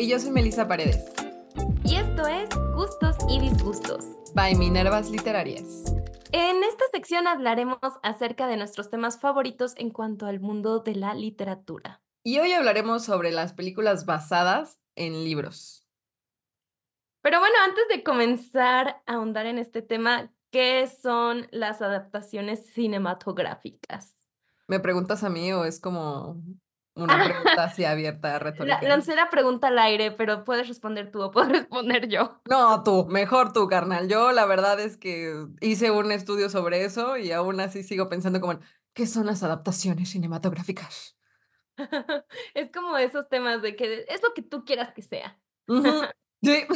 [0.00, 1.12] Y yo soy Melissa Paredes.
[1.82, 4.04] Y esto es Gustos y Disgustos.
[4.32, 5.92] By Minervas Literarias.
[6.30, 11.14] En esta sección hablaremos acerca de nuestros temas favoritos en cuanto al mundo de la
[11.14, 12.00] literatura.
[12.22, 15.84] Y hoy hablaremos sobre las películas basadas en libros.
[17.20, 24.14] Pero bueno, antes de comenzar a ahondar en este tema, ¿qué son las adaptaciones cinematográficas?
[24.68, 26.40] ¿Me preguntas a mí o es como
[26.98, 28.80] una pregunta así abierta, retórica?
[28.82, 32.40] lancé la pregunta al aire, pero puedes responder tú o puedo responder yo.
[32.48, 34.08] No, tú, mejor tú, carnal.
[34.08, 38.40] Yo la verdad es que hice un estudio sobre eso y aún así sigo pensando
[38.40, 38.58] como,
[38.92, 41.16] ¿qué son las adaptaciones cinematográficas?
[42.54, 45.38] es como esos temas de que es lo que tú quieras que sea.
[46.42, 46.66] Sí.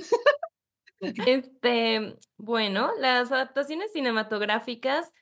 [1.01, 5.13] Este, bueno, las adaptaciones cinematográficas,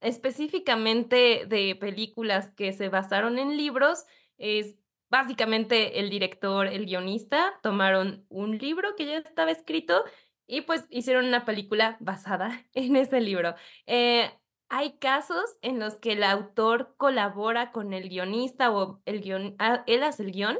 [0.00, 4.04] específicamente de películas que se basaron en libros,
[4.36, 4.74] es
[5.10, 10.04] básicamente el director, el guionista, tomaron un libro que ya estaba escrito
[10.46, 13.54] y pues hicieron una película basada en ese libro.
[13.86, 14.30] Eh,
[14.68, 19.82] hay casos en los que el autor colabora con el guionista o el guion, ah,
[19.86, 20.58] él hace el guion,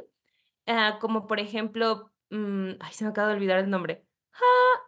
[0.67, 4.09] ah, como por ejemplo, mm, ay, se me acaba de olvidar el nombre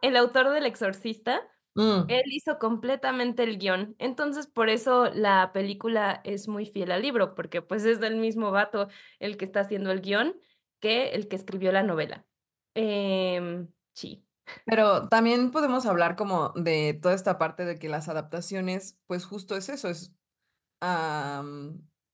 [0.02, 2.09] el autor del Exorcista, Mm.
[2.09, 3.95] él hizo completamente el guion.
[3.97, 8.52] Entonces, por eso la película es muy fiel al libro, porque pues es del mismo
[8.52, 8.88] vato
[9.19, 10.36] el que está haciendo el guion
[10.80, 12.25] que el que escribió la novela.
[12.73, 14.25] Em, sí.
[14.66, 19.56] Pero también podemos hablar como de toda esta parte de que las adaptaciones, pues justo
[19.56, 20.13] es eso, es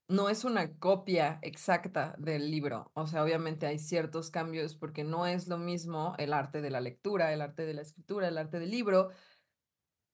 [0.10, 2.92] no es una copia exacta del libro.
[2.94, 6.82] O sea, obviamente hay ciertos cambios porque no es lo mismo el arte de la
[6.82, 9.10] lectura, el arte de la escritura, el arte del libro,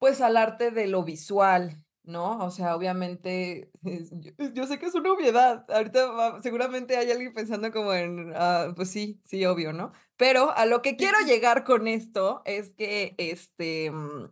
[0.04, 2.40] pues al arte de lo visual, ¿no?
[2.44, 5.66] O sea, obviamente, es- yo, yo sé que es una obviedad.
[5.72, 9.94] Ahorita va- seguramente hay alguien pensando como en, ah, pues sí, sí, obvio, ¿no?
[10.18, 14.26] Pero a lo que quiero llegar con esto es que, este, mm,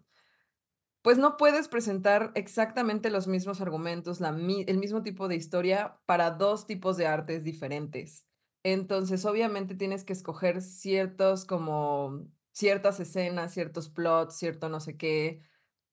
[1.02, 6.32] pues no puedes presentar exactamente los mismos argumentos, la el mismo tipo de historia para
[6.32, 8.26] dos tipos de artes diferentes.
[8.64, 15.42] Entonces, obviamente tienes que escoger ciertos como ciertas escenas, ciertos plots, cierto no sé qué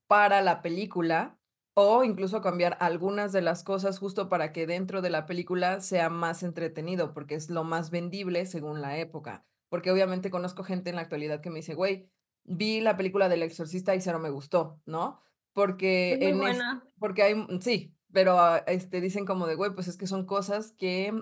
[0.09, 1.39] para la película
[1.75, 6.11] o incluso cambiar algunas de las cosas justo para que dentro de la película sea
[6.11, 9.47] más entretenido, porque es lo más vendible según la época.
[9.69, 12.11] Porque obviamente conozco gente en la actualidad que me dice, güey,
[12.43, 15.21] vi la película del exorcista y cero me gustó, ¿no?
[15.53, 16.59] Porque Es en es,
[16.99, 20.27] porque hay, mm, sí, pero ah, este dicen como de, güey, pues es que son
[20.27, 21.13] cosas que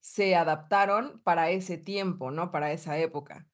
[0.00, 2.50] se adaptaron para ese tiempo, ¿no?
[2.50, 3.48] Para esa época.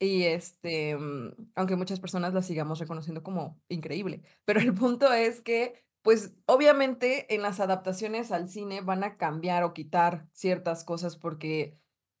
[0.00, 5.40] Y este, mm, aunque muchas personas la sigamos reconociendo como increíble, pero el punto es
[5.40, 11.16] que, pues obviamente en las adaptaciones al cine van a cambiar o quitar ciertas cosas
[11.16, 11.76] porque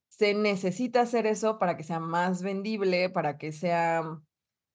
[0.08, 4.20] se necesita hacer eso para que sea más vendible, para que sea,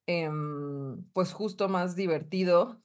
[0.07, 2.81] em, pues justo más divertido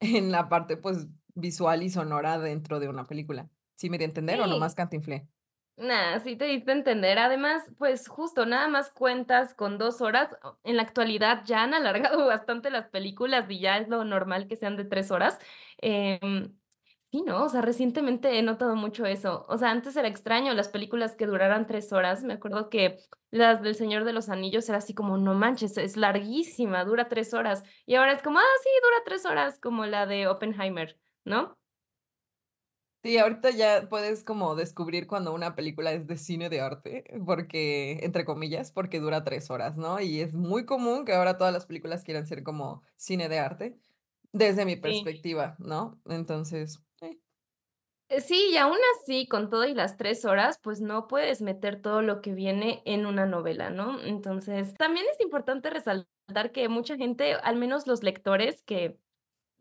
[0.00, 3.50] en la parte, pues visual y sonora dentro de una película.
[3.76, 5.28] ¿Sí me di a entender o nomás cantinflé?
[5.76, 7.18] Nah, sí te diste entender.
[7.18, 10.36] Además, pues justo, nada más cuentas con dos horas.
[10.42, 11.74] o- En la actualidad ya han
[12.18, 15.38] alargado bastante las películas y ya es lo normal que sean de tres horas.
[15.78, 16.54] Em,
[17.10, 17.44] sí, ¿no?
[17.44, 19.44] O sea, recientemente he notado mucho eso.
[19.48, 22.22] O sea, antes era extraño las películas que duraran tres horas.
[22.22, 22.98] Me acuerdo que
[23.30, 27.32] las del Señor de los Anillos era así como, no manches, es larguísima, dura tres
[27.34, 27.64] horas.
[27.86, 31.56] Y ahora es como, ah, sí, dura tres horas, como la de Oppenheimer, ¿no?
[33.04, 37.98] Sí, ahorita ya puedes como descubrir cuando una película es de cine de arte, porque,
[38.04, 39.98] entre comillas, porque dura tres horas, ¿no?
[40.00, 43.80] Y es muy común que ahora todas las películas quieran ser como cine de arte,
[44.32, 45.12] desde mi Sí.
[45.16, 46.00] perspectiva, ¿no?
[46.06, 47.18] Entonces, eh,
[48.08, 51.80] Eh, Sí, y aún así, con todo y las tres horas, pues no puedes meter
[51.80, 54.00] todo lo que viene en una novela, ¿no?
[54.02, 58.98] Entonces, también es importante resaltar que mucha gente, al menos los lectores que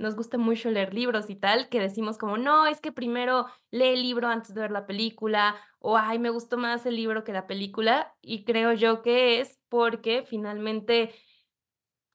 [0.02, 3.90] nos gusta mucho leer libros y tal, que decimos como, no, es que primero lee
[3.94, 7.34] el libro antes de ver la película, o ay, me gustó más el libro que
[7.34, 11.14] la película, y creo yo que es porque finalmente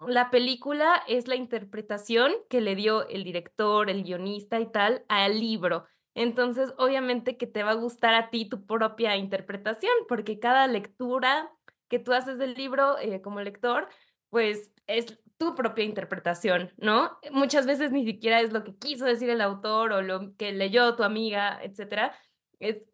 [0.00, 5.40] la película es la interpretación que le dio el director, el guionista y tal al
[5.40, 5.86] libro.
[6.14, 11.50] Entonces, obviamente que te va a gustar a ti tu propia interpretación, porque cada lectura
[11.88, 13.88] que tú haces del libro eh, como lector,
[14.30, 17.18] pues es tu propia interpretación, ¿no?
[17.30, 20.96] Muchas veces ni siquiera es lo que quiso decir el autor o lo que leyó
[20.96, 22.14] tu amiga, etcétera.
[22.58, 22.84] Es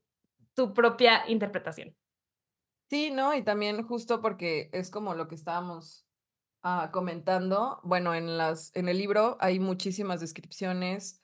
[0.54, 1.96] tu propia interpretación.
[2.90, 3.34] sí, ¿no?
[3.34, 6.06] Y también justo porque es como lo que estábamos
[6.62, 11.22] ah, comentando, bueno, en las, en el libro hay muchísimas descripciones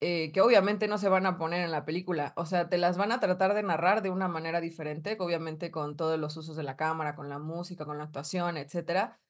[0.00, 2.34] eh, que obviamente no se van a poner en la película.
[2.36, 5.96] O sea, te las van a tratar de narrar de una manera diferente, obviamente con
[5.96, 9.20] todos los usos de la cámara, con la música, con la actuación, etcétera.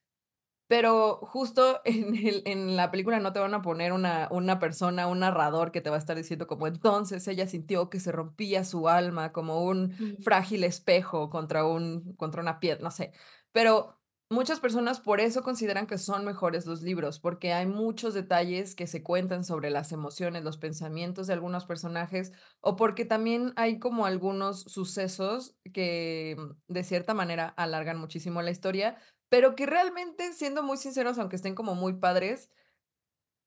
[0.66, 5.06] Pero justo en el en la película no te van a poner una una persona,
[5.06, 8.64] un narrador que te va a estar diciendo como entonces ella sintió que se rompía
[8.64, 13.12] su alma como un frágil espejo contra un contra una piedra, no sé.
[13.52, 14.00] Pero
[14.30, 18.86] muchas personas por eso consideran que son mejores los libros, porque hay muchos detalles que
[18.86, 24.06] se cuentan sobre las emociones, los pensamientos de algunos personajes, o porque también hay como
[24.06, 26.36] algunos sucesos que,
[26.68, 28.96] de cierta manera alargan muchísimo la historia,
[29.34, 32.50] pero que realmente, siendo muy sinceros, aunque estén como muy padres,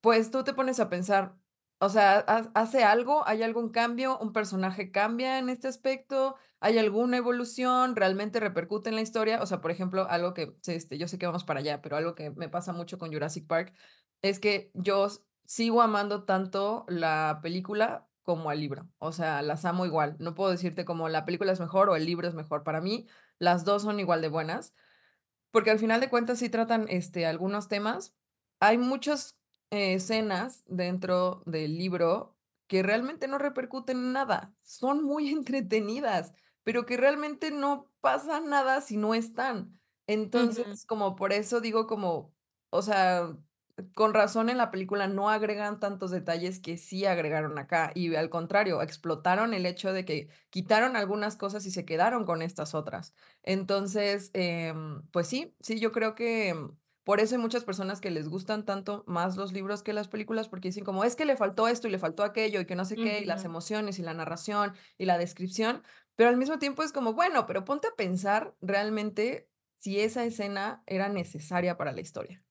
[0.01, 1.37] pues tú te pones a pensar,
[1.79, 3.25] o sea, ¿ha hace algo?
[3.25, 4.19] ¿Hay algún cambio?
[4.19, 6.35] ¿Un personaje cambia en este aspecto?
[6.59, 7.95] ¿Hay alguna evolución?
[7.95, 9.41] ¿Realmente repercute en la historia?
[9.41, 12.15] O sea, por ejemplo, algo que, este, yo sé que vamos para allá, pero algo
[12.15, 13.73] que me pasa mucho con Jurassic Park
[14.21, 15.07] es que yo
[15.45, 18.89] sigo amando tanto la película como al libro.
[18.97, 20.17] O sea, las amo igual.
[20.19, 22.65] No puedo decirte como la película es mejor o el libro es mejor.
[22.65, 23.07] Para mí,
[23.39, 24.73] las 2 son igual de buenas.
[25.51, 28.13] Porque al final de cuentas sí tratan, este, algunos temas.
[28.59, 29.37] Hay muchas
[29.69, 32.35] escenas dentro del libro
[32.67, 34.53] que realmente no repercuten en nada.
[34.61, 36.33] Son muy entretenidas,
[36.63, 39.79] pero que realmente no pasa nada si no están.
[40.07, 42.33] Entonces, como por eso digo como,
[42.69, 43.35] o sea,
[43.95, 48.29] con razón en la película no agregan tantos detalles que sí agregaron acá, y al
[48.29, 53.13] contrario, explotaron el hecho de que quitaron algunas cosas y se quedaron con estas otras.
[53.43, 56.55] Entonces, em, pues sí, sí, yo creo que
[57.03, 60.49] por eso hay muchas personas que les gustan tanto más los libros que las películas,
[60.49, 62.83] porque dicen como: "Es que le faltó esto y le faltó aquello, y que no
[62.85, 65.83] sé qué, y las emociones, y la narración, y la descripción".
[66.15, 70.83] Pero al mismo tiempo es como, bueno, pero ponte a pensar realmente si esa escena
[70.87, 72.46] era necesaria para la historia.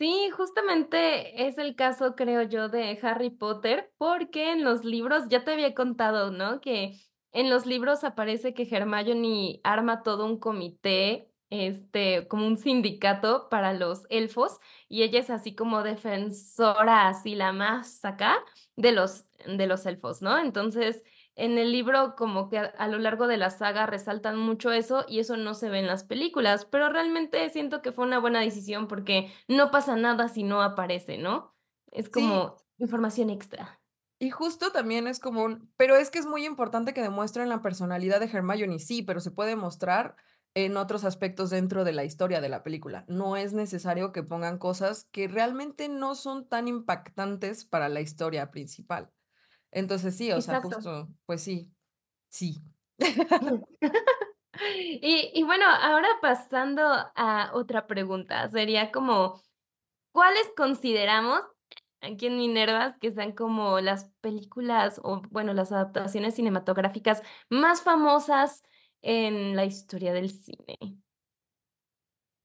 [0.00, 5.42] Sí, justamente es el caso, creo yo, de Harry Potter, porque en los libros ya
[5.42, 7.00] te había contado, ¿no?, que
[7.32, 13.72] en los libros aparece que Hermione arma todo un comité, este, como un sindicato para
[13.72, 18.36] los elfos, y ella es así como defensora, así la más acá
[18.76, 20.36] de los de los elfos, ¿no?
[20.38, 21.02] Entonces,
[21.36, 25.04] en el libro como que a a lo largo de la saga resaltan mucho eso,
[25.08, 28.40] y eso no se ve en las películas, pero realmente siento que fue una buena
[28.40, 31.54] decisión porque no pasa nada si no aparece, ¿no?
[31.92, 32.46] Es Sí.
[32.48, 33.80] como información extra.
[34.20, 37.60] Y justo también es como un pero es que es muy importante que demuestren la
[37.60, 40.16] personalidad de Hermione, sí, pero se puede mostrar
[40.54, 43.04] en otros aspectos dentro de la historia de la película.
[43.08, 48.50] No es necesario que pongan cosas que realmente no son tan impactantes para la historia
[48.50, 49.10] principal.
[49.72, 51.72] Entonces sí, o sea, justo, pues sí,
[52.30, 52.62] sí.
[54.58, 59.42] Y y bueno, ahora pasando a otra pregunta, sería como,
[60.12, 61.42] ¿cuáles consideramos
[62.00, 68.62] aquí en Minervas que sean como las películas o, bueno, las adaptaciones cinematográficas más famosas
[69.02, 70.78] en la historia del cine?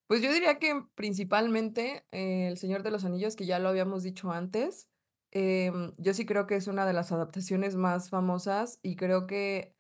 [0.08, 4.04] Pues yo diría que principalmente, eh, El Señor de los Anillos, que ya lo habíamos
[4.04, 4.90] dicho antes,
[5.32, 9.76] em, yo sí creo que es una de las adaptaciones más famosas y creo que,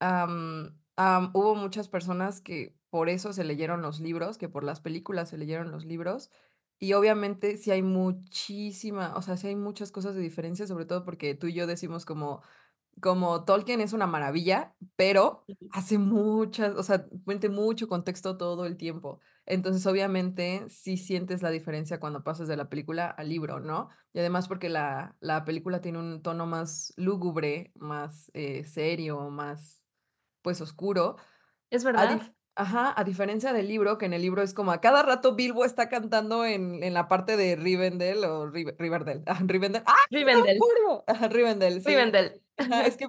[0.00, 4.80] am, am, hubo muchas personas que por eso se leyeron los libros, que por las
[4.80, 6.30] películas se leyeron los libros,
[6.78, 11.04] y obviamente sí hay muchísima, o sea, sí hay muchas cosas de diferencia, sobre todo
[11.04, 12.42] porque tú y yo decimos como
[13.00, 18.76] como Tolkien es una maravilla, pero hace muchas, o sea, mete mucho contexto todo el
[18.76, 19.20] tiempo.
[19.46, 23.88] Entonces, obviamente, sí sientes la diferencia cuando pasas de la película al libro, ¿no?
[24.12, 29.82] Y además porque la la película tiene un tono más lúgubre, más, eh, serio, más,
[30.42, 31.16] pues, oscuro.
[31.70, 32.06] Es A verdad.
[32.06, 35.34] dif ajá, a diferencia del libro, que en el libro es como a cada rato
[35.36, 39.94] Bilbo está cantando en en la parte de Rivendell o Rive Riverdale, ajá, Rivendell, ¡ay,
[40.26, 40.64] no me Rivendell.
[41.30, 41.94] Rivendell, sí.
[41.94, 42.42] Rivendell.
[42.58, 43.08] Ajá, es que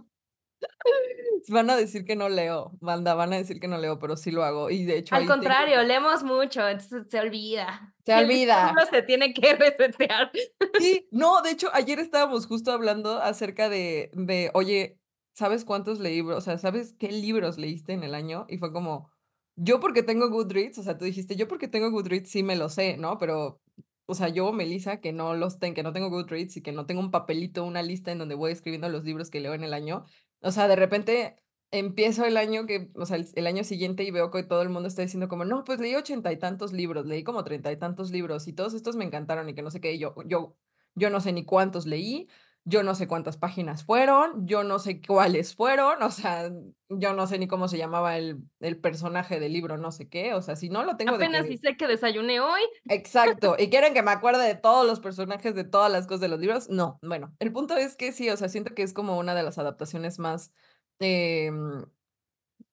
[1.49, 4.31] van a decir que no leo, banda, van a decir que no leo, pero sí
[4.31, 7.93] lo hago, y de hecho Al ahí tengo contrario, leemos mucho, entonces se olvida.
[8.05, 8.73] Se olvida.
[8.89, 10.31] se tiene que resetear.
[10.79, 14.99] Sí, no, de hecho, ayer estábamos justo hablando acerca de de, oye,
[15.33, 16.21] ¿sabes cuántos leí?
[16.21, 18.45] O sea, ¿sabes qué libros leíste en el año?
[18.49, 19.11] Y fue como,
[19.55, 22.69] yo porque tengo Goodreads, o sea, tú dijiste, yo porque tengo Goodreads sí me lo
[22.69, 23.17] sé, ¿no?
[23.17, 23.61] Pero,
[24.05, 26.85] o sea, yo, Melissa, que no los ten que no tengo Goodreads y que no
[26.85, 29.73] tengo un papelito, una lista en donde voy escribiendo los libros que leo en el
[29.73, 30.05] año.
[30.43, 31.37] O sea, de repente
[31.71, 34.87] empiezo el año que, o sea, el año siguiente y veo que todo el mundo
[34.89, 38.11] está diciendo como: "No, pues leí ochenta y tantos libros, leí como treinta y tantos
[38.11, 40.55] libros, y todos estos me encantaron", y que no sé qué, yo yo
[40.95, 42.27] yo no sé ni cuántos leí,
[42.65, 46.49] yo no sé cuántas páginas fueron, yo no sé cuáles fueron, o sea,
[46.87, 50.33] yo no sé ni cómo se llamaba el el personaje del libro, no sé qué,
[50.33, 52.61] o sea, si no lo tengo de Apenas que sé que desayuné hoy.
[52.87, 56.27] Exacto, ¿y quieren que me acuerde de todos los personajes de todas las cosas de
[56.29, 56.69] los libros?
[56.69, 59.43] No, bueno, el punto es que sí, o sea, siento que es como una de
[59.43, 60.53] las adaptaciones más,
[60.99, 61.85] em,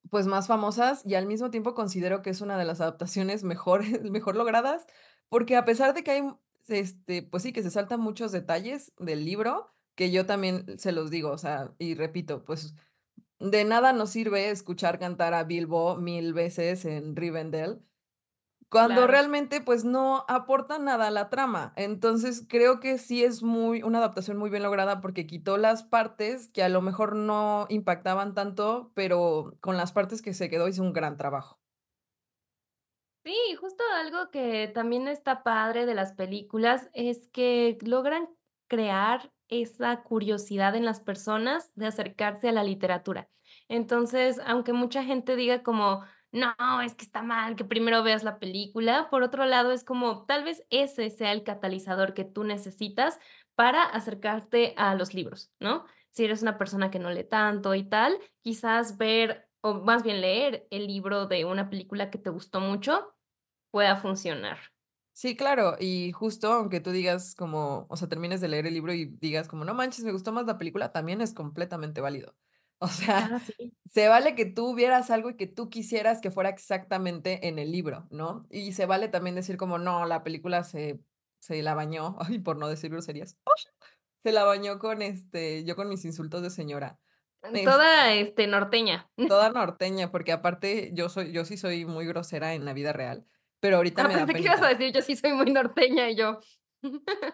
[0.08, 4.02] pues, más famosas, y al mismo tiempo considero que es una de las adaptaciones mejores
[4.12, 4.86] mejor logradas,
[5.28, 6.22] porque a pesar de que hay,
[6.68, 11.10] este, pues sí, que se saltan muchos detalles del libro, que yo también se los
[11.10, 12.74] digo, o sea, y repito, pues,
[13.40, 17.82] de nada nos sirve escuchar cantar a Bilbo 1000 veces en Rivendell,
[18.70, 19.08] cuando Claro.
[19.08, 21.72] realmente, pues, no aporta nada a la trama.
[21.76, 26.48] Entonces, creo que sí es muy una adaptación muy bien lograda, porque quitó las partes
[26.48, 30.82] que a lo mejor no impactaban tanto, pero con las partes que se quedó hizo
[30.82, 31.60] un gran trabajo.
[33.24, 38.30] Sí, justo algo que también está padre de las películas es que logran
[38.66, 43.28] crear esa curiosidad en las personas de acercarse a la literatura.
[43.68, 46.54] Entonces, aunque mucha gente diga como: "No,
[46.84, 50.44] es que está mal que primero veas la película", por otro lado, es como tal
[50.44, 53.18] vez ese sea el catalizador que tú necesitas
[53.54, 55.84] para acercarte a los libros, ¿no?
[56.12, 60.20] Si eres una persona que no lee tanto y tal, quizás ver, o más bien
[60.20, 63.14] leer el libro de una película que te gustó mucho,
[63.72, 64.58] pueda funcionar.
[65.16, 68.92] Sí, claro, y justo aunque tú digas como, o sea, termines de leer el libro
[68.94, 72.36] y digas como: "No manches, me gustó más la película", también es completamente válido.
[72.82, 73.72] O sea, Ah, sí.
[73.86, 77.70] se vale que tú vieras algo y que tú quisieras que fuera exactamente en el
[77.72, 78.46] libro, ¿no?
[78.50, 81.00] Y se vale también decir como: "No, la película se
[81.40, 83.36] se la bañó", ay, por no decir groserías,
[84.20, 87.00] se la bañó con, este, yo con mis insultos de señora.
[87.42, 89.10] Este toda, este, norteña.
[89.28, 93.26] Toda norteña, porque aparte yo soy yo sí soy muy grosera en la vida real,
[93.60, 96.08] pero ahorita Ah, me da pensé que ibas a decir: "Yo sí soy muy norteña",
[96.10, 96.40] y yo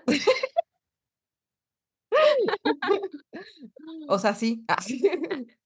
[4.09, 4.65] O sea, sí.
[4.69, 4.77] Ah.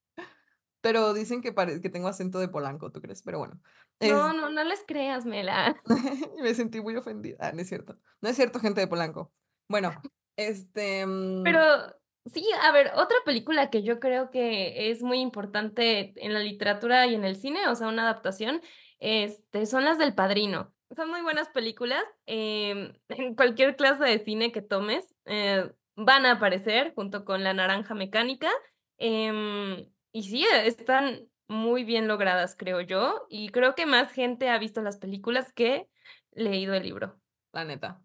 [0.82, 3.22] Pero dicen que que tengo acento de Polanco, ¿tú crees?
[3.22, 3.60] Pero bueno,
[4.00, 5.76] es No, no, no les creas, Mela.
[6.42, 7.36] me sentí muy ofendida.
[7.40, 7.98] Ah, no es cierto.
[8.20, 9.32] No es cierto, gente de Polanco.
[9.68, 10.00] Bueno,
[10.36, 11.06] este,
[11.44, 11.90] Pero mm
[12.26, 17.06] sí, a ver, otra película que yo creo que es muy importante en la literatura
[17.06, 18.60] y en el cine, o sea, una adaptación,
[19.00, 20.72] este, son las del Padrino.
[20.94, 26.32] Son muy buenas películas, em, en cualquier clase de cine que tomes, eh, van a
[26.32, 28.50] aparecer junto con La naranja mecánica,
[28.98, 34.58] em, y sí, están muy bien logradas, creo yo, y creo que más gente ha
[34.58, 35.88] visto las películas que
[36.32, 37.20] leído el libro.
[37.52, 38.00] La neta.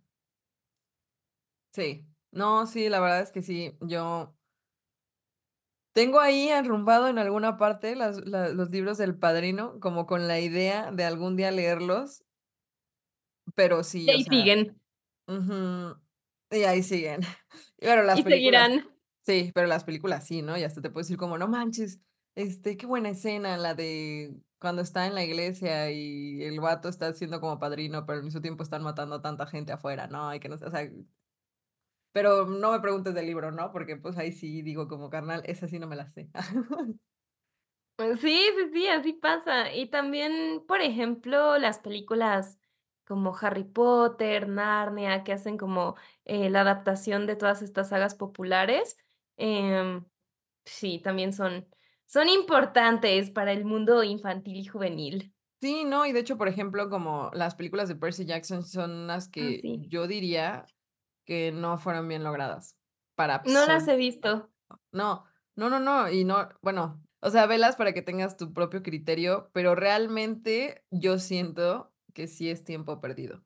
[1.71, 2.05] Sí.
[2.31, 4.35] No, sí, la verdad es que sí, yo
[5.95, 10.39] tengo ahí arrumbado en alguna parte las la los libros del Padrino, como con la
[10.41, 12.23] idea de algún día leerlos.
[13.55, 14.79] Pero Y sí, o ahí sea siguen.
[16.51, 17.21] y ahí siguen.
[17.79, 18.89] Pero las Y películas seguirán.
[19.23, 20.57] sí, pero las películas sí, ¿no?
[20.57, 21.99] Y hasta te puedo decir como: "No manches,
[22.35, 27.07] este, qué buena escena la de cuando está en la iglesia y el vato está
[27.09, 30.33] haciendo como padrino, pero al mismo tiempo están matando a tanta gente afuera", ¿no?
[30.35, 30.89] Y que no sé, o sea
[32.15, 33.73] pero no me preguntes del libro, ¿no?
[33.73, 36.31] Porque, pues, ahí sí digo como: "Carnal, esa sí no me la sé".
[37.97, 39.73] Pues sí, sí, sí, así pasa.
[39.73, 42.57] Y también, por ejemplo, las películas
[43.05, 45.95] como Harry Potter, Narnia, que hacen como,
[46.25, 48.97] eh, la adaptación de todas estas sagas populares,
[49.37, 50.05] em,
[50.65, 51.67] sí, también son
[52.07, 55.33] son importantes para el mundo infantil y juvenil.
[55.61, 59.29] Sí, no, y de hecho, por ejemplo, como las películas de Percy Jackson son unas
[59.39, 59.89] Ah, que sí.
[59.89, 60.65] yo diría
[61.25, 62.77] que no fueron bien logradas,
[63.15, 64.49] para No las he visto.
[64.91, 68.83] no, no, no, no, y no, bueno, o sea, velas para que tengas tu propio
[68.83, 73.43] criterio, pero realmente yo siento que sí es tiempo perdido.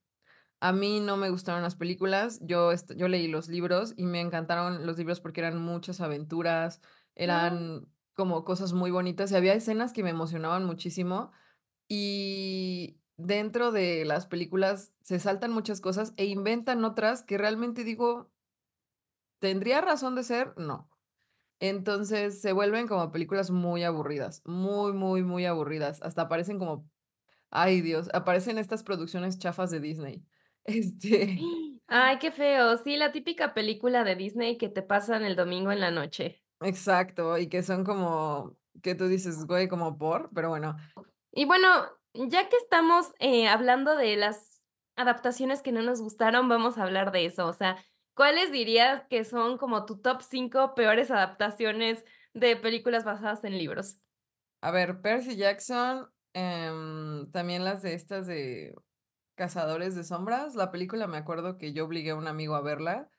[0.62, 4.86] A mí no me gustaron las películas, yo, yo leí los libros y me encantaron
[4.86, 6.82] los libros porque eran muchas aventuras,
[7.16, 11.32] eran como cosas muy bonitas y había escenas que me emocionaban muchísimo,
[11.88, 18.30] y dentro de las películas se saltan muchas cosas e inventan otras que realmente digo
[19.42, 20.54] ¿tendría razón de ser?
[20.58, 20.90] No.
[21.60, 26.90] Entonces, se vuelven como películas muy aburridas, muy, muy, muy aburridas, hasta parecen como,
[27.52, 30.26] ay Dios, aparecen estas producciones chafas de Disney.
[30.66, 31.40] Este
[31.88, 32.78] Ay, qué feo.
[32.78, 36.44] Sí, la típica película de Disney que te pasan el domingo en la noche.
[36.62, 40.76] Exacto, y que son como, que tú dices: "Güey, ¿como por?", pero bueno.
[41.32, 41.68] Y bueno,
[42.14, 44.64] ya que estamos, eh, hablando de las
[44.96, 47.84] adaptaciones que no nos gustaron, vamos a hablar de eso, o sea,
[48.16, 54.02] ¿cuáles dirías que son como tu top 5 peores adaptaciones de películas basadas en libros?
[54.62, 58.76] A ver, Percy Jackson, em, también las de estas de
[59.36, 63.10] Cazadores de sombras, la película me acuerdo que yo obligué a un amigo a verla.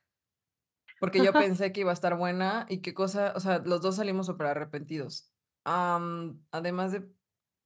[0.98, 3.96] porque yo pensé que iba a estar buena y qué cosa, o sea, los 2
[3.96, 5.32] salimos superarrepentidos.
[5.64, 7.08] Am, además de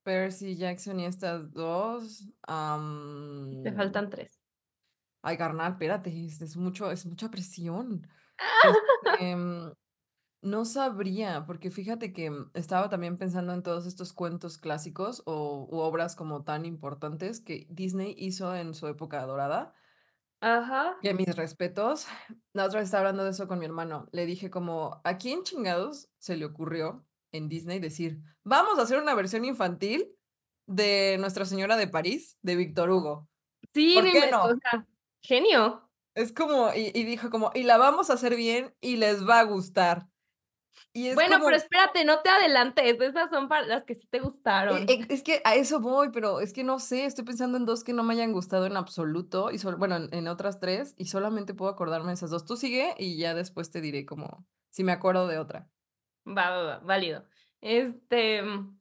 [0.04, 2.28] Percy Jackson y estas 2,
[3.64, 4.38] Te faltan 3.
[5.22, 8.06] Ay, carnal, espérate, es es mucho es mucha presión.
[9.16, 9.72] Este, mm,
[10.42, 15.66] no sabría, porque fíjate que, mm, estaba también pensando en todos estos cuentos clásicos o
[15.70, 19.74] u obras como tan importantes que Disney hizo en su época dorada.
[20.40, 20.96] Ajá.
[21.02, 22.06] Que mis respetos.
[22.52, 24.08] La otra vez estaba hablando de eso con mi hermano.
[24.12, 29.00] Le dije como: "¿A quién chingados se le ocurrió en Disney decir: "Vamos a hacer
[29.00, 30.16] una versión infantil
[30.66, 33.28] de Nuestra Señora de París, de Víctor Hugo"?
[33.72, 34.86] Sí, ¿Por qué o sea,
[35.22, 35.90] genio.
[36.14, 39.40] Es como y y dijo como: "Y la vamos a hacer bien y les va
[39.40, 40.08] a gustar".
[40.94, 44.20] Y es Bueno, pero espérate, no te adelantes, esas son para las que sí te
[44.20, 44.90] gustaron.
[44.90, 47.84] e es que a eso voy, pero es que no sé, estoy pensando en 2
[47.84, 51.54] que no me hayan gustado en absoluto y bueno, en en otras 3 y solamente
[51.54, 52.44] puedo acordarme de esas 2.
[52.46, 55.73] Tú sigue y ya después te diré como si me acuerdo de otra.
[56.26, 57.24] Va, va, va, válido.
[57.60, 58.78] Este, mm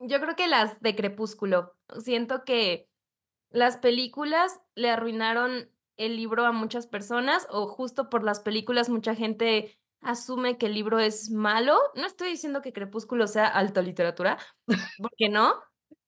[0.00, 1.74] yo creo que las de Crepúsculo.
[2.02, 2.88] Siento que
[3.50, 9.14] las películas le arruinaron el libro a muchas personas, o justo por las películas mucha
[9.14, 11.78] gente asume que el libro es malo.
[11.94, 14.38] No estoy diciendo que Crepúsculo sea alta literatura,
[14.98, 15.54] porque no,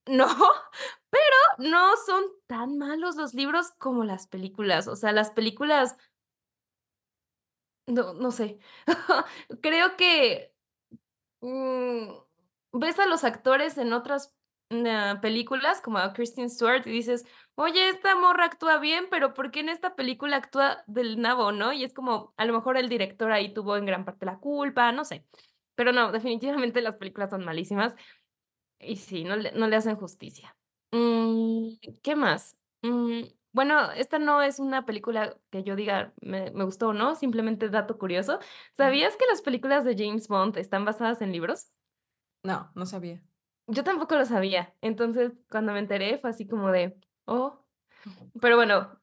[0.06, 0.26] no,
[1.10, 4.88] pero no son tan malos los libros como las películas.
[4.88, 5.96] O sea, las películas
[7.86, 8.58] no no sé.
[9.62, 10.54] Creo que,
[11.42, 12.08] mm,
[12.74, 14.34] ves a los actores en otras,
[14.86, 17.24] ah, películas, como a Kristen Stewart, y dices:
[17.56, 21.72] "Oye, esta morra actúa bien, pero, ¿por qué en esta película actúa del nabo?", ¿no?
[21.72, 24.92] Y es como, a lo mejor el director ahí tuvo en gran parte la culpa,
[24.92, 25.26] no sé.
[25.76, 27.94] Pero no, definitivamente las películas son malísimas.
[28.80, 30.56] Y sí, no le no le hacen justicia.
[30.92, 31.70] Mm,
[32.02, 32.58] ¿qué más?
[32.82, 33.22] Mm,
[33.54, 37.70] bueno, esta no es una película que yo diga me me gustó o no, simplemente
[37.70, 38.40] dato curioso.
[38.76, 41.68] ¿sabías que las películas de James Bond están basadas en libros?
[42.44, 43.24] No, no sabía.
[43.68, 44.74] Yo tampoco lo sabía.
[44.82, 47.64] Entonces, cuando me enteré, fue así como de: "Oh".
[48.40, 49.00] Pero bueno,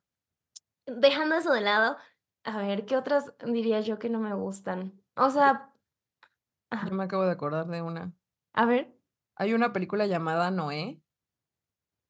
[0.87, 1.97] dejando eso de lado,
[2.45, 5.01] a ver, ¿qué otras diría yo que no me gustan?
[5.15, 5.67] O sea
[6.81, 8.13] yo me acabo de acordar de una.
[8.53, 8.91] A ver.
[9.37, 11.01] Hay una película llamada Noé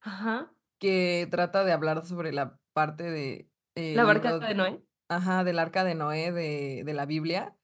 [0.00, 0.52] Ajá.
[0.82, 3.48] Que trata de hablar sobre la parte de,
[3.92, 4.82] ¿La el barca de Noé?
[5.08, 7.56] ajá, del Arca de Noé de de la Biblia,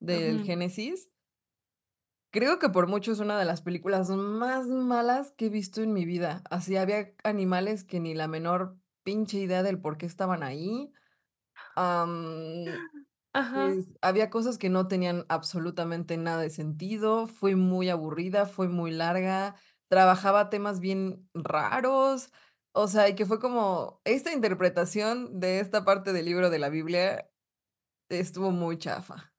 [0.00, 0.42] del Ujú.
[0.42, 1.10] Génesis.
[2.32, 5.92] Creo que por mucho es una de las películas más malas que he visto en
[5.92, 6.42] mi vida.
[6.50, 10.92] Así había animales que ni la menor pinche idea del por qué estaban ahí.
[11.76, 12.82] Am,
[13.32, 13.76] Ajá.
[13.76, 18.90] pues, había cosas que no tenían absolutamente nada de sentido, fue muy aburrida, fue muy
[18.92, 19.56] larga,
[19.88, 22.32] trabajaba temas bien raros,
[22.74, 26.68] o sea, y que fue como esta interpretación de esta parte del libro de la
[26.70, 27.30] Biblia
[28.10, 29.34] estuvo muy chafa.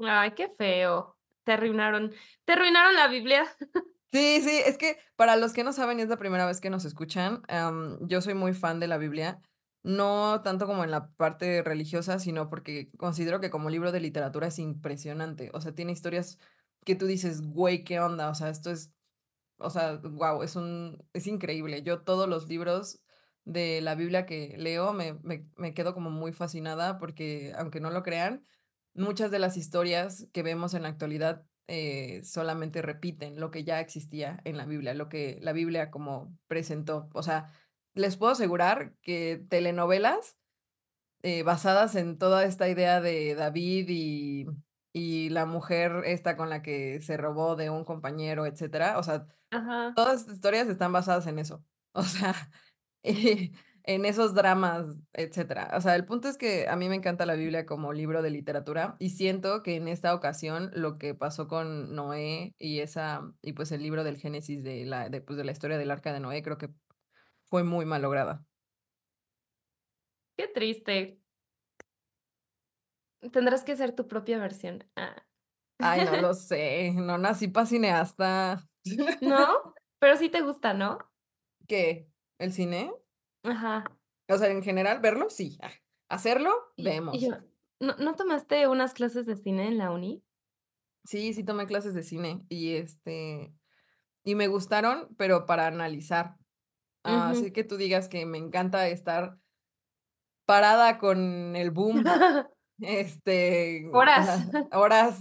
[0.00, 1.18] Ay, qué feo.
[1.44, 2.12] Te arruinaron
[2.44, 3.46] te arruinaron la Biblia.
[4.12, 6.70] Sí, sí, es que para los que no saben y es la primera vez que
[6.70, 9.42] nos escuchan, am, yo soy muy fan de la Biblia,
[9.82, 14.46] no tanto como en la parte religiosa, sino porque considero que como libro de literatura
[14.46, 15.50] es impresionante.
[15.52, 16.38] O sea, tiene historias
[16.86, 18.30] que tú dices: "Güey, ¿qué onda?".
[18.30, 18.94] O sea, esto es,
[19.58, 21.82] o sea, guau, es un es increíble.
[21.82, 23.00] Yo todos los libros
[23.44, 27.90] de la Biblia que leo me me me quedo como muy fascinada porque, aunque no
[27.90, 28.44] lo crean,
[28.94, 33.80] muchas de las historias que vemos en la actualidad, eh, solamente repiten lo que ya
[33.80, 37.08] existía en la Biblia, lo que la Biblia como presentó.
[37.14, 37.52] O sea,
[37.94, 40.38] les puedo asegurar que telenovelas,
[41.22, 44.46] eh, basadas en toda esta idea de David y
[44.92, 48.98] y la mujer esta con la que se robó de un compañero, etcétera.
[48.98, 49.92] O sea, Ajá.
[49.94, 51.64] todas estas historias están basadas en eso.
[51.94, 52.34] O sea,
[53.02, 53.50] eh,
[53.84, 55.70] en esos dramas, etcétera.
[55.74, 58.30] O sea, el punto es que a mí me encanta la Biblia como libro de
[58.30, 63.54] literatura y siento que en esta ocasión lo que pasó con Noé y esa y
[63.54, 66.20] pues el libro del Génesis de la de, pues, de la historia del Arca de
[66.20, 66.68] Noé, creo que
[67.46, 68.44] fue muy malograda.
[70.36, 71.18] Qué triste.
[73.32, 74.84] Tendrás que hacer tu propia versión.
[74.96, 75.16] Ah.
[75.80, 78.68] Ay, no lo sé, no nací para cineasta.
[79.20, 79.74] ¿No?
[80.00, 80.98] Pero sí te gusta, ¿no?
[81.66, 82.08] ¿Qué?
[82.38, 82.92] ¿El cine?
[83.42, 83.84] Ajá.
[84.28, 85.58] O sea, en general, verlo, sí.
[85.62, 85.70] Ah,
[86.08, 87.20] hacerlo, y vemos.
[87.20, 87.30] yo,
[87.80, 90.22] ¿no no tomaste unas clases de cine en la uni?
[91.04, 93.52] Sí, sí tomé clases de cine y, este,
[94.24, 96.36] y me gustaron, pero para analizar.
[97.02, 99.38] Así que tú digas que me encanta estar
[100.46, 102.04] parada con el boom,
[102.80, 104.46] este, Horas.
[104.72, 105.20] horas,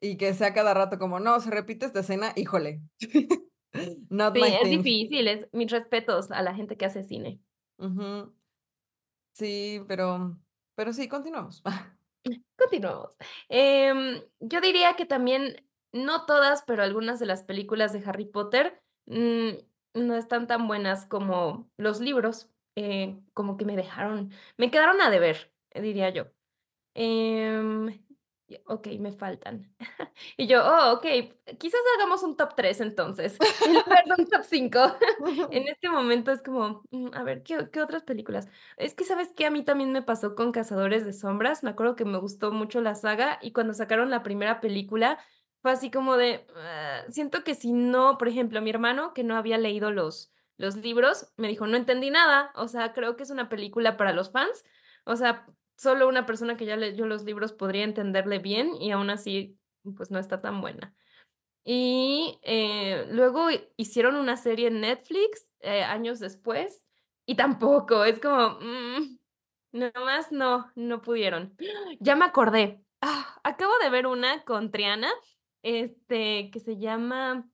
[0.00, 2.82] y que sea cada rato como: "No, se repite esta escena", híjole,
[4.10, 4.70] not Sí, my es thing.
[4.70, 7.40] difícil, es mis respetos a la gente que hace cine.
[9.34, 10.38] Sí, pero
[10.74, 11.62] pero sí, continuamos.
[12.58, 13.16] Continuamos.
[13.48, 18.82] Em, yo diría que también, no todas, pero algunas de las películas de Harry Potter,
[19.06, 19.50] mm,
[19.94, 25.10] no están tan buenas como los libros, eh, como que me dejaron me quedaron a
[25.10, 26.26] deber, diría yo.
[26.96, 28.02] Em,
[28.66, 29.72] okey, me faltan.
[30.36, 34.42] Y yo: "Oh, okey, quizás hagamos un top 3 entonces, en lugar de un top
[34.44, 34.80] 5".
[35.50, 38.48] En este momento es como, mm, a ver, ¿qué qué otras películas?
[38.76, 39.46] Es que, ¿sabes qué?
[39.46, 42.80] A mí también me pasó con Cazadores de Sombras, me acuerdo que me gustó mucho
[42.80, 45.18] la saga, y cuando sacaron la primera película,
[45.62, 49.36] fue así como de, ah, siento que si no por ejemplo, mi hermano, que no
[49.36, 53.30] había leído los los libros, me dijo: "No entendí nada, o sea, creo que es
[53.30, 54.64] una película para los fans".
[55.04, 55.46] O sea,
[55.80, 59.58] solo una persona que ya leyó los libros podría entenderle bien, y aún así,
[59.96, 60.94] pues, no está tan buena.
[61.64, 66.84] Y, eh, luego hicieron una serie en Netflix, eh, años después,
[67.24, 69.18] y tampoco, es como, mm,
[69.72, 71.56] nomás no, no pudieron.
[71.98, 75.10] Ya me acordé, ah, acabo de ver una con Triana,
[75.62, 77.48] este, que se llama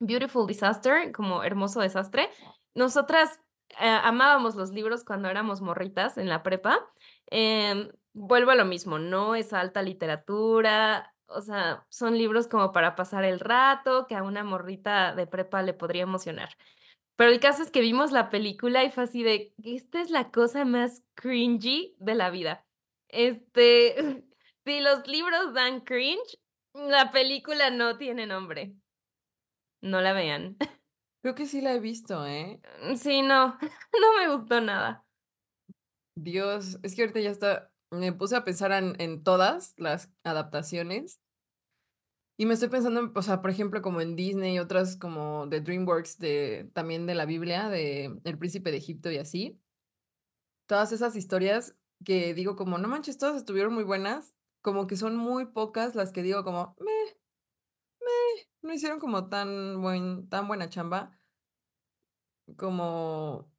[0.00, 2.28] Beautiful Disaster, como Hermoso Desastre.
[2.74, 3.38] Nosotras,
[3.76, 6.84] ah, amábamos los libros cuando éramos morritas en la prepa,
[7.30, 12.94] em, vuelvo a lo mismo, no es alta literatura, o sea, son libros como para
[12.94, 16.50] pasar el rato, que a una morrita de prepa le podría emocionar.
[17.16, 20.30] Pero el caso es que vimos la película y fue así de, esta es la
[20.30, 22.64] cosa más cringy de la vida.
[23.08, 24.24] Este,
[24.64, 26.38] si los libros dan cringe,
[26.74, 28.74] la película no tiene nombre.
[29.80, 30.56] No la vean.
[31.22, 32.60] Creo que sí la he visto, ¿eh?
[32.82, 33.58] Mm, sí, no,
[34.00, 35.04] no me gustó nada.
[36.24, 41.16] Dios, es que ahorita ya está me puse a pensar en todas las adaptaciones
[42.40, 45.48] y me estoy pensando en, o sea, por ejemplo, como en Disney y otras como
[45.48, 49.58] de DreamWorks, de también de la Biblia, de El Príncipe de Egipto y así.
[50.68, 55.16] Todas esas historias que digo como: "No manches, todas estuvieron muy buenas", como que son
[55.16, 56.92] muy pocas las que digo como: "Me,
[58.00, 61.18] me", no hicieron como tan buen tan buena chamba.
[62.56, 63.50] Como,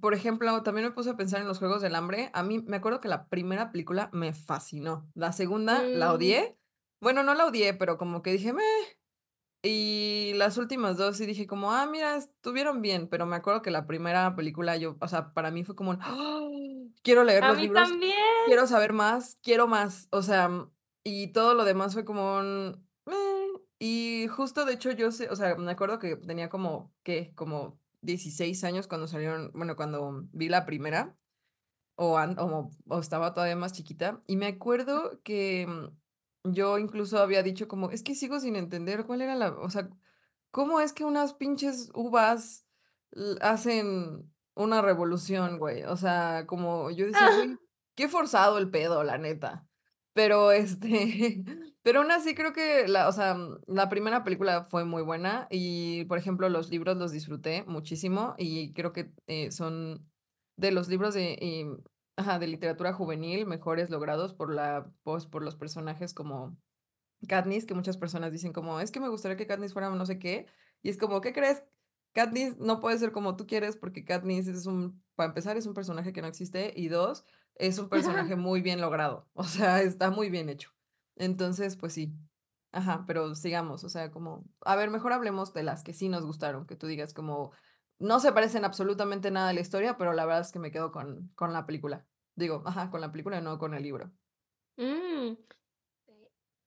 [0.00, 2.30] por ejemplo, también me puse a pensar en Los Juegos del Hambre.
[2.34, 6.12] A mí me acuerdo que la primera película me fascinó, la segunda la Mm.
[6.12, 6.58] odié.
[7.00, 8.62] Bueno, no la odié, pero como que dije: "Me",
[9.62, 13.70] y las últimas 2 sí dije como: "Ah, mira, estuvieron bien", pero me acuerdo que
[13.70, 16.00] la primera película yo, o sea, para mí fue como un:
[17.02, 18.16] "Quiero leer A los mí libros, también.
[18.44, 20.72] quiero saber más, quiero más", o sea, mm,
[21.04, 22.88] y todo lo demás fue como un:
[23.78, 27.32] y justo, de hecho, yo sé, o sea, me acuerdo que tenía como, ¿qué?
[27.34, 31.16] Como 16 años cuando salieron, bueno, cuando vi la primera,
[31.96, 37.42] o o o estaba todavía más chiquita, y me acuerdo que, mm, yo incluso había
[37.44, 39.90] dicho como: "Es que sigo sin entender cuál era la, o sea,
[40.52, 42.66] ¿cómo es que unas pinches uvas
[43.42, 45.84] hacen una revolución, güey?".
[45.84, 47.60] O sea, como yo decía: "Güey,
[47.96, 49.69] qué forzado el pedo, la neta".
[50.16, 51.44] Pero, este,
[51.82, 55.46] pero aún así creo que la, o sea, mm, la primera película fue muy buena
[55.50, 60.10] y, por ejemplo, los libros los disfruté muchísimo y creo que, eh, son
[60.56, 61.78] de los libros de,
[62.16, 66.56] ajá, de literatura juvenil mejores logrados por la, pues, por los personajes como
[67.28, 70.18] Katniss, que muchas personas dicen como: "Es que me gustaría que Katniss fuera no sé
[70.18, 70.46] qué",
[70.82, 71.64] y es como: "¿Qué crees?
[72.14, 75.74] Katniss no puede ser como tú quieres, porque Katniss es un para empezar, es un
[75.74, 77.24] personaje que no existe, y 2
[77.60, 80.70] es un personaje muy bien logrado, o sea, está muy bien hecho".
[81.16, 82.14] Entonces, pues sí.
[82.72, 86.24] Ajá, pero sigamos, o sea, como, a ver, mejor hablemos de las que sí nos
[86.24, 87.52] gustaron, que tú digas como:
[87.98, 90.92] "No se parecen absolutamente nada a la historia, pero la verdad es que me quedo
[90.92, 92.06] con con la película".
[92.36, 94.12] Digo, ajá, con la película, no con el libro.
[94.78, 95.36] Mm.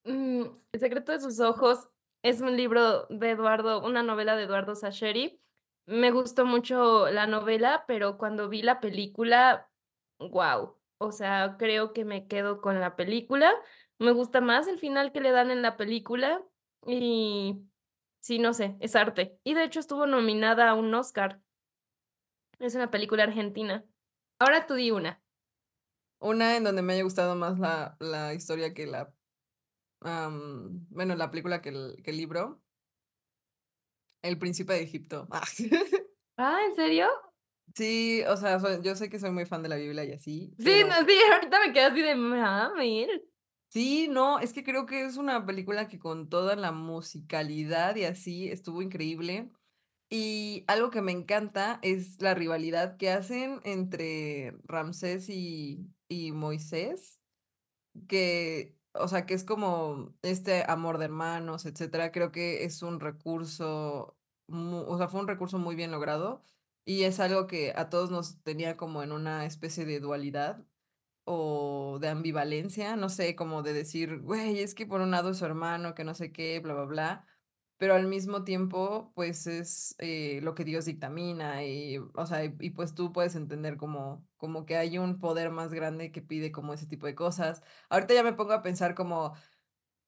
[0.05, 1.89] Mm, El secreto de sus ojos
[2.23, 5.41] es un libro de Eduardo una novela de Eduardo Sacheri.
[5.85, 9.69] Me gustó mucho la novela, pero cuando vi la película,
[10.19, 13.53] guau, o sea, creo que me quedo con la película.
[13.99, 16.43] Me gusta más el final que le dan en la película
[16.85, 17.61] y
[18.19, 19.37] sí, no sé, es arte.
[19.43, 21.41] Y de hecho estuvo nominada a un Oscar.
[22.59, 23.85] Es una película argentina.
[24.39, 25.21] Ahora tú di una.
[26.19, 29.13] Una en donde me haya gustado más la la historia que la,
[30.01, 32.61] am, bueno, la película que el que el libro.
[34.21, 35.27] El Príncipe de Egipto.
[36.35, 37.07] Ah, ¿en serio?
[37.75, 40.53] Sí, o sea, soy yo sé que soy muy fan de la Biblia y así,
[40.59, 43.07] Sí, no, sí, ahorita me quedé así de, mames.
[43.69, 48.03] Sí, no, es que creo que es una película que con toda la musicalidad y
[48.05, 49.49] así estuvo increíble.
[50.09, 57.19] Y algo que me encanta es la rivalidad que hacen entre Ramsés y y Moisés,
[58.07, 62.11] que, o sea, que es como este amor de hermanos, etcétera.
[62.11, 66.43] Creo que es un recurso, o sea, fue un recurso muy bien logrado,
[66.85, 70.65] y es algo que a todos nos tenía como en una especie de dualidad.
[71.25, 75.37] o de ambivalencia, no sé, como de decir: "Güey, es que por un lado es
[75.37, 77.27] su hermano, que no sé qué, bla, bla, bla",
[77.77, 82.69] pero al mismo tiempo, pues, es, eh, lo que Dios dictamina y, o sea, y
[82.71, 86.73] pues tú puedes entender como como que hay un poder más grande que pide como
[86.73, 87.63] ese tipo de cosas.
[87.89, 89.33] Ahorita ya me pongo a pensar como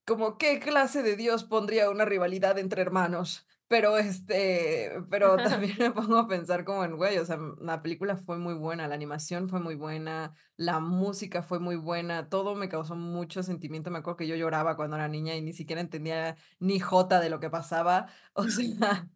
[0.07, 3.47] como, ¿qué clase de Dios pondría una rivalidad entre hermanos?
[3.67, 8.15] Pero, este, pero también me pongo a pensar como en, güey, o sea, la película
[8.15, 12.69] fue muy buena, la animación fue muy buena, la música fue muy buena, todo me
[12.69, 13.89] causó mucho sentimiento.
[13.91, 17.29] Me acuerdo que yo lloraba cuando era niña y ni siquiera entendía ni jota de
[17.29, 18.07] lo que pasaba.
[18.33, 19.09] O sea,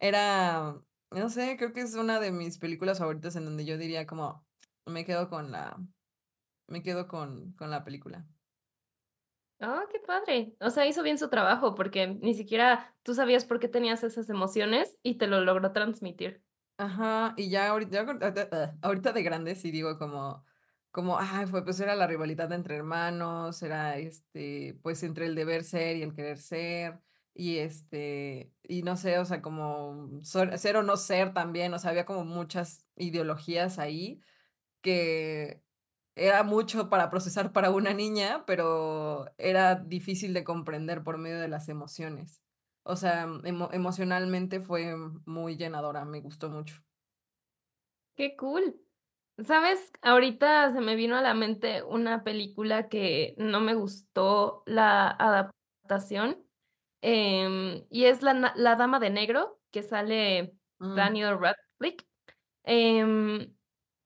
[0.00, 0.76] era,
[1.10, 4.46] no sé, creo que es una de mis películas favoritas en donde yo diría como,
[4.86, 5.78] me quedo con la
[6.68, 8.26] me quedo con con la película.
[9.60, 10.54] Ah, qué padre.
[10.60, 14.30] O sea, hizo bien su trabajo, porque ni siquiera tú sabías por qué tenías esas
[14.30, 16.44] emociones y te lo logró transmitir.
[16.80, 20.44] Ajá, y ya ahorita ahorita ahorita de grande sí digo como
[20.92, 25.62] como, ay, fue pues era la rivalidad entre hermanos, era, este, pues, entre el deber
[25.62, 27.00] ser y el querer ser,
[27.34, 31.90] y, este, y no sé, o sea, como ser o no ser también, o sea,
[31.90, 34.20] había como muchas ideologías ahí
[34.82, 35.62] que
[36.18, 41.48] era mucho para procesar para una niña, pero era difícil de comprender por medio de
[41.48, 42.42] las emociones.
[42.84, 44.94] O sea, emo emocionalmente fue
[45.26, 46.82] muy llenadora, me gustó mucho.
[48.16, 48.80] Qué cool.
[49.38, 49.92] ¿Sabes?
[50.02, 56.44] Ahorita se me vino a la mente una película que no me gustó la adaptación,
[57.02, 60.94] em, y es La La dama de negro, que sale Mm.
[60.96, 62.06] Daniel Radcliffe.
[62.64, 63.54] Em,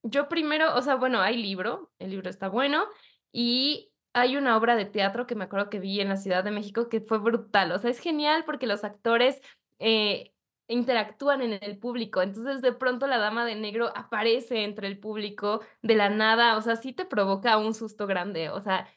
[0.02, 2.84] yo primero, o sea, bueno, hay libro, el libro está bueno,
[3.32, 6.50] y hay una obra de teatro que me acuerdo que vi en la Ciudad de
[6.50, 7.72] México que fue brutal.
[7.72, 9.40] O sea, es genial porque los actores,
[9.78, 10.32] eh,
[10.68, 12.22] interactúan en el público.
[12.22, 16.62] Entonces, de pronto, la dama de negro aparece entre el público de la nada, o
[16.62, 18.48] sea, sí te provoca un susto grande.
[18.50, 18.88] O sea,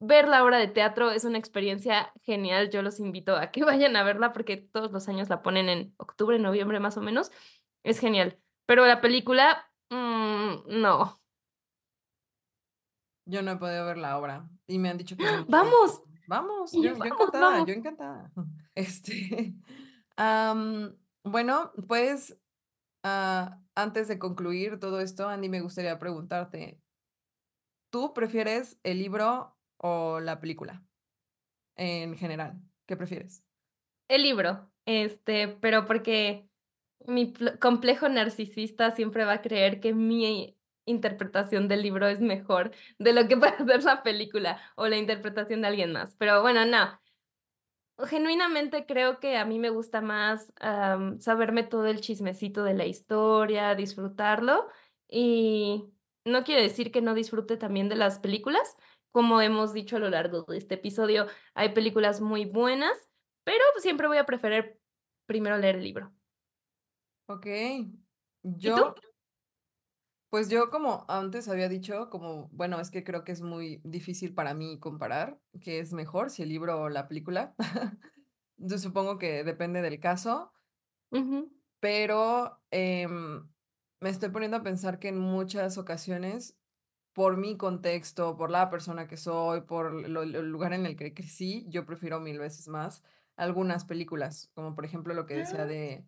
[0.00, 2.70] ver la obra de teatro es una experiencia genial.
[2.70, 5.94] Yo los invito a que vayan a verla porque todos los años la ponen en
[5.98, 7.30] octubre, noviembre, más o menos.
[7.82, 8.38] Es genial.
[8.66, 11.20] Pero la película, mm, no.
[13.26, 16.02] Yo no he podido ver la obra y me han dicho que ¡Vamos!
[16.26, 17.68] vamos, yo: yo yo "Vamos, encantada, vamos".
[17.68, 18.32] yo encantada.
[18.74, 19.54] Este,
[21.24, 22.38] bueno, pues,
[23.04, 26.80] ah, antes de concluir todo esto, Andy, me gustaría preguntarte
[27.90, 30.82] ¿tú prefieres el libro o la película?
[31.76, 33.44] En general, ¿qué prefieres?
[34.08, 36.48] El libro, este, pero porque
[37.06, 42.72] mi pl complejo narcisista siempre va a creer que mi interpretación del libro es mejor
[42.98, 46.16] de lo que puede ser la película o la interpretación de alguien más.
[46.16, 47.00] Pero bueno, no.
[48.06, 50.52] Genuinamente creo que a mí me gusta más,
[51.20, 54.66] saberme todo el chismecito de la historia, disfrutarlo,
[55.08, 55.84] y
[56.24, 58.76] no quiere decir que no disfrute también de las películas.
[59.12, 62.96] Como hemos dicho a lo largo de este episodio, hay películas muy buenas,
[63.44, 64.78] pero, siempre voy a preferir
[65.26, 66.12] primero leer el libro.
[67.32, 67.92] Okey.
[68.62, 68.82] ¿Y tú?
[68.82, 68.94] Yo
[70.32, 74.32] pues yo, como antes había dicho, como, bueno, es que creo que es muy difícil
[74.32, 77.54] para mí comparar qué es mejor, si el libro o la película.
[78.58, 80.52] Yo supongo que depende del caso.
[81.82, 83.50] Pero, em,
[84.00, 86.56] me estoy poniendo a pensar que en muchas ocasiones,
[87.12, 91.14] por mi contexto, por la persona que soy, por lo el lugar en el que
[91.14, 93.02] crecí, yo prefiero mil veces más
[93.36, 95.66] algunas películas, como por ejemplo, lo que decía Ah.
[95.66, 96.06] de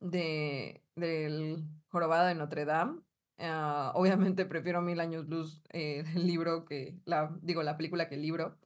[0.00, 3.02] de del Jorobado de Notre Dame.
[3.38, 8.16] Ah, obviamente prefiero mil años luz, eh, el libro que la digo, la película que
[8.16, 8.58] el libro.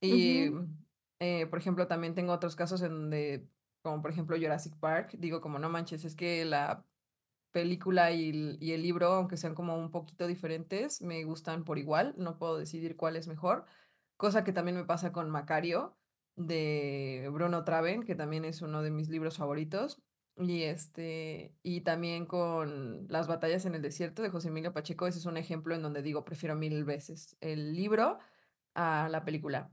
[0.00, 0.50] Y,
[1.20, 3.48] eh, por ejemplo, también tengo otros casos en donde,
[3.82, 6.86] como por ejemplo, Jurassic Park, digo como: "No manches, es que la
[7.52, 11.78] película y el y el libro, aunque sean como un poquito diferentes, me gustan por
[11.78, 13.66] igual, no puedo decidir cuál es mejor".
[14.16, 15.98] Cosa que también me pasa con Macario,
[16.36, 20.02] de Bruno Traven, que también es uno de mis libros favoritos.
[20.40, 25.18] Y, este, y también con Las batallas en el desierto, de José Emilio Pacheco, ese
[25.18, 28.18] es un ejemplo en donde digo, prefiero mil veces el libro
[28.74, 29.70] a la película.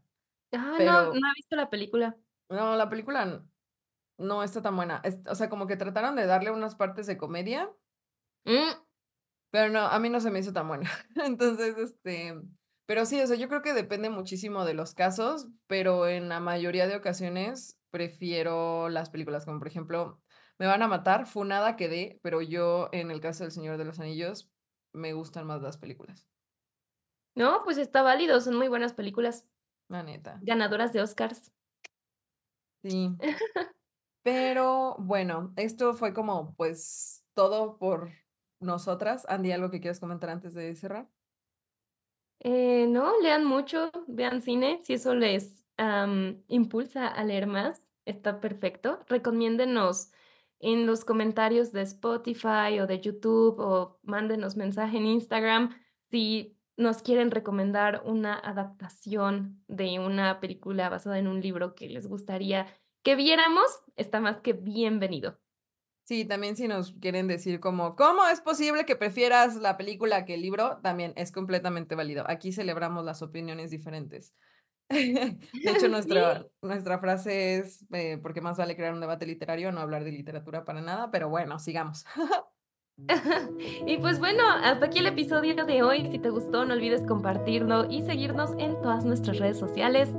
[0.51, 2.17] Ah, no, Pero no he visto la película.
[2.49, 3.43] no, la película
[4.17, 5.01] no está tan buena.
[5.03, 7.69] Es o sea, como que trataron de darle unas partes de comedia
[8.45, 8.73] Mm.
[9.51, 10.89] pero no, a mí no se me hizo tan buena.
[11.15, 12.35] Entonces, este,
[12.85, 16.39] pero sí, o sea, yo creo que depende muchísimo de los casos, pero en la
[16.39, 20.21] mayoría de ocasiones prefiero las películas, como por ejemplo,
[20.57, 23.99] me van a matar, funada quedé, pero yo, en el caso del Señor de los
[23.99, 24.49] Anillos,
[24.93, 26.27] me gustan más las películas.
[27.35, 29.45] No, pues está válido, son muy buenas películas.
[29.89, 30.39] La neta.
[30.41, 31.51] Ganadoras de Óscars.
[32.81, 33.09] Sí.
[34.23, 38.11] Pero bueno, esto fue como, pues, todo por
[38.59, 39.25] nosotras.
[39.29, 41.07] Andy, ¿algo que quieras comentar antes de cerrar?
[42.39, 48.39] Eh, no, lean mucho, vean cine, si eso les, am, impulsa a leer más, está
[48.39, 48.99] perfecto.
[49.07, 50.11] Recomiéndenos
[50.65, 55.75] en los comentarios de Spotify o de YouTube, o mándenos mensaje en Instagram
[56.09, 62.07] si nos quieren recomendar una adaptación de una película basada en un libro que les
[62.07, 62.65] gustaría
[63.03, 65.39] que viéramos, está más que bienvenido.
[66.03, 70.33] Sí, también si nos quieren decir como, ¿cómo es posible que prefieras la película que
[70.33, 70.79] el libro?
[70.81, 72.25] También es completamente válido.
[72.27, 74.33] Aquí celebramos las opiniones diferentes.
[74.89, 75.37] De
[75.71, 76.45] hecho, nuestra, Sí.
[76.61, 80.63] nuestra frase es, eh, porque más vale crear un debate literario, no hablar de literatura
[80.65, 82.05] para nada, pero bueno, sigamos.
[83.85, 86.09] Y pues bueno, hasta aquí el episodio de hoy.
[86.11, 90.09] Si te gustó, no olvides compartirlo y seguirnos en todas nuestras redes sociales.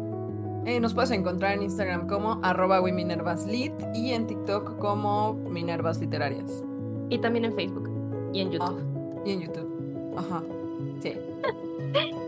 [0.66, 6.62] Eh, nos puedes encontrar en Instagram como arroba y en TikTok como Minervas Literarias.
[7.08, 7.88] Y también en Facebook
[8.34, 9.22] y en Ah, YouTube.
[9.24, 10.14] y en YouTube.
[10.18, 10.42] Ajá.
[11.00, 11.14] Sí.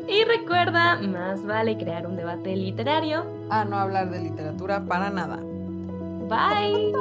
[0.08, 3.26] Y recuerda, más vale crear un debate literario.
[3.50, 5.38] A no hablar de literatura para nada.
[6.28, 6.92] Bye.